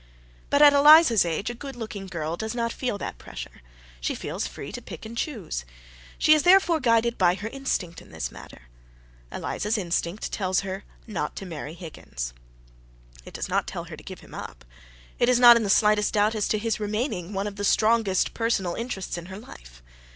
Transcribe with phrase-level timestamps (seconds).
[0.49, 3.61] But at Eliza's age a good looking girl does not feel that pressure;
[3.99, 5.63] she feels free to pick and choose.
[6.17, 8.63] She is therefore guided by her instinct in the matter.
[9.31, 12.33] Eliza's instinct tells her not to marry Higgins.
[13.25, 14.65] It does not tell her to give him up.
[15.19, 18.33] It is not in the slightest doubt as to his remaining one of the strongest
[18.33, 19.83] personal interests in her life.